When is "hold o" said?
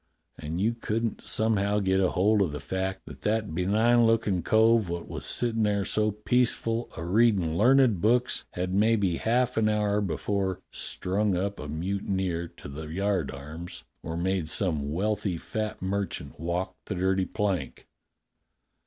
1.99-2.47